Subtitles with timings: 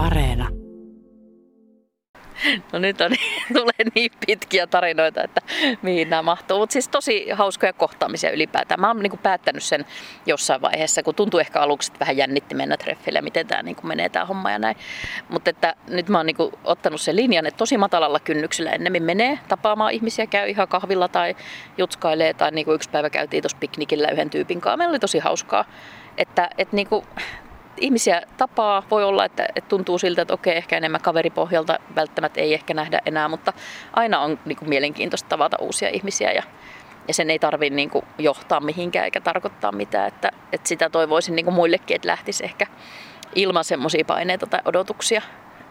[0.00, 0.48] Areena.
[2.72, 3.10] No nyt on,
[3.58, 5.40] tulee niin pitkiä tarinoita, että
[5.82, 6.58] mihin nämä mahtuu.
[6.58, 8.80] Mutta siis tosi hauskoja kohtaamisia ylipäätään.
[8.80, 9.84] Mä oon niin päättänyt sen
[10.26, 14.08] jossain vaiheessa, kun tuntuu ehkä aluksi, että vähän jännitti mennä treffille, miten tämä niin menee
[14.08, 14.76] tämä homma ja näin.
[15.28, 19.38] Mutta että nyt mä oon niin ottanut sen linjan, että tosi matalalla kynnyksellä ennemmin menee
[19.48, 21.36] tapaamaan ihmisiä, käy ihan kahvilla tai
[21.78, 22.34] jutskailee.
[22.34, 24.76] Tai niin yksi päivä käytiin tuossa piknikillä yhden tyypin kanssa.
[24.76, 25.64] Meillä oli tosi hauskaa.
[26.18, 27.04] Että, että niin kuin,
[27.76, 28.82] ihmisiä tapaa.
[28.90, 33.00] Voi olla, että, että tuntuu siltä, että okei, ehkä enemmän kaveripohjalta välttämättä ei ehkä nähdä
[33.06, 33.52] enää, mutta
[33.92, 36.42] aina on niin kuin, mielenkiintoista tavata uusia ihmisiä ja,
[37.08, 40.08] ja sen ei tarvitse niin johtaa mihinkään eikä tarkoittaa mitään.
[40.08, 42.66] Että, että sitä toivoisin niin kuin muillekin, että lähtisi ehkä
[43.34, 45.22] ilman semmoisia paineita tai odotuksia.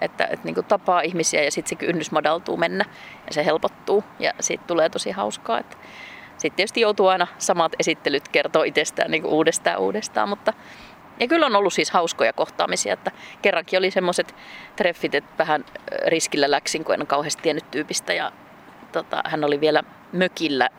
[0.02, 2.86] Että, että niin kuin tapaa ihmisiä ja sitten se kynnys madaltuu mennä
[3.28, 5.60] ja se helpottuu ja siitä tulee tosi hauskaa.
[5.60, 5.78] Että
[6.38, 10.54] sitten tietysti joutuu aina samat esittelyt kertoa itsestään niin uudestaan uudestaan, mutta
[11.20, 14.36] ja kyllä on ollut siis hauskoja kohtaamisia, että kerrankin oli semmoiset
[14.76, 15.66] treffit, että vähän
[16.08, 18.32] riskillä läksin, kun en kauheasti tiennyt tyypistä ja
[18.92, 20.70] tota, hän oli vielä mökillä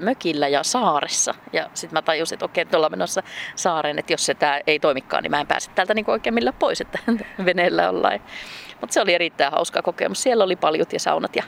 [0.00, 1.34] mökillä ja saaressa.
[1.52, 3.22] Ja sitten mä tajusin, että okei, ollaan menossa
[3.54, 6.52] saareen, että jos se tää ei toimikaan, niin mä en pääse täältä niinku oikein millä
[6.52, 6.98] pois, että
[7.44, 8.20] veneellä ollaan.
[8.80, 10.22] Mutta se oli erittäin hauska kokemus.
[10.22, 11.42] Siellä oli paljut ja saunat ja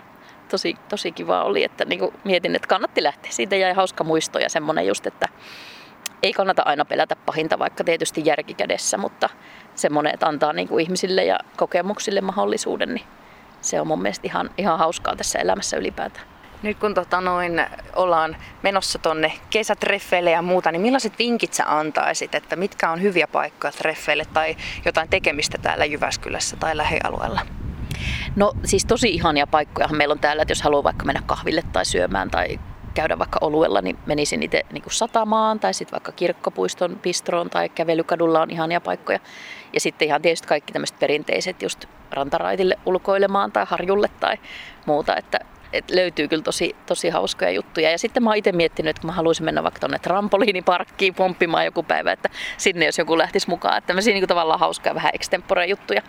[0.48, 3.30] tosi, tosi kiva oli, että niinku mietin, että kannatti lähteä.
[3.30, 5.28] Siitä jäi hauska muisto ja semmoinen just, että
[6.24, 9.28] ei kannata aina pelätä pahinta, vaikka tietysti järkikädessä, mutta
[9.74, 13.06] semmoinen, että antaa niin kuin ihmisille ja kokemuksille mahdollisuuden, niin
[13.60, 16.26] se on mun mielestä ihan, ihan hauskaa tässä elämässä ylipäätään.
[16.62, 22.34] Nyt kun tota noin, ollaan menossa tonne kesätreffeille ja muuta, niin millaiset vinkit sä antaisit,
[22.34, 27.40] että mitkä on hyviä paikkoja treffeille tai jotain tekemistä täällä Jyväskylässä tai lähialueella?
[28.36, 31.84] No siis tosi ihania paikkoja meillä on täällä, että jos haluaa vaikka mennä kahville tai
[31.84, 32.58] syömään tai
[32.94, 38.42] käydä vaikka oluella, niin menisin itse niin satamaan tai sitten vaikka kirkkopuiston pistroon tai kävelykadulla
[38.42, 39.18] on ihania paikkoja.
[39.72, 44.36] Ja sitten ihan tietysti kaikki tämmöiset perinteiset just rantaraitille ulkoilemaan tai harjulle tai
[44.86, 45.38] muuta, että
[45.74, 47.90] et löytyy kyllä tosi, tosi hauskoja juttuja.
[47.90, 51.64] Ja sitten mä oon itse miettinyt, että kun mä haluaisin mennä vaikka tuonne trampoliiniparkkiin pomppimaan
[51.64, 53.78] joku päivä, että sinne jos joku lähtisi mukaan.
[53.78, 56.02] Että tämmöisiä niin tavallaan hauskoja vähän extempore juttuja.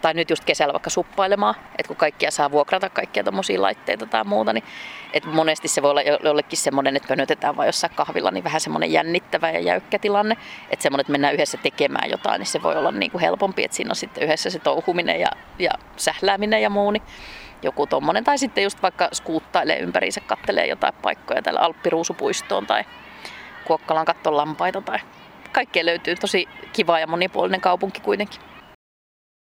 [0.00, 4.24] Tai nyt just kesällä vaikka suppailemaan, että kun kaikkia saa vuokrata kaikkia tommosia laitteita tai
[4.24, 4.64] muuta, niin
[5.12, 8.92] että monesti se voi olla jollekin semmoinen, että pönötetään vain jossain kahvilla, niin vähän semmoinen
[8.92, 10.36] jännittävä ja jäykkä tilanne.
[10.70, 13.76] Että semmoinen, että mennään yhdessä tekemään jotain, niin se voi olla niin kuin helpompi, että
[13.76, 16.90] siinä on sitten yhdessä se touhuminen ja, ja sählääminen ja muu.
[16.90, 17.02] Niin
[17.62, 18.24] joku tommonen.
[18.24, 22.84] Tai sitten just vaikka skuuttailee ympäriinsä, kattelee jotain paikkoja täällä Alppiruusupuistoon tai
[23.64, 24.98] Kuokkalan katton lampaita tai
[25.52, 26.16] kaikkea löytyy.
[26.16, 28.49] Tosi kiva ja monipuolinen kaupunki kuitenkin.